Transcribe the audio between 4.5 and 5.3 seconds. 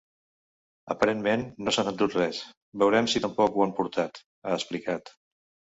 explicat.